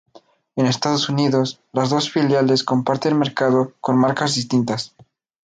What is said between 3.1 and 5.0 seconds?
mercado con marcas distintas.